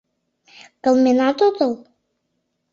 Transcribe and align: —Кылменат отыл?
—Кылменат 0.83 1.37
отыл? 1.47 1.73